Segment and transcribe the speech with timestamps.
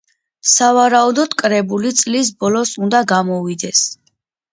[0.51, 3.83] სავარაუდოდ კრებული წლის ბოლოს უნდა გამოვიდეს.